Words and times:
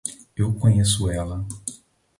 Eu 0.35 0.51
conheço 0.55 1.11
ela 1.11 1.45